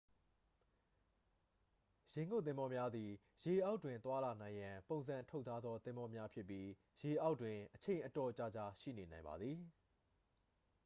[2.13, 3.11] ရေငုပ်သင်္ဘောများသည်
[3.45, 6.67] ရေအောက်တွင်သွားလာနိုင်ရန် ပုံစံထုတ်ထားသော သင်္ဘောများဖြစ်ပြီး
[7.01, 9.57] ရေအောက်တွင် အချိန်အတော်ကြာကြာ ရှိနေနိုင်ပါသည်